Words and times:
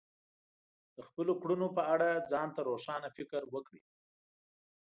د 0.95 0.97
خپلو 1.07 1.33
کړنو 1.41 1.67
په 1.77 1.81
اړه 1.93 2.09
ځان 2.31 2.47
ته 2.55 2.61
روښانه 2.69 3.07
فکر 3.17 3.41
وکړئ. 3.53 3.81